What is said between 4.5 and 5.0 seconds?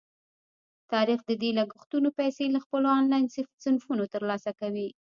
کوي.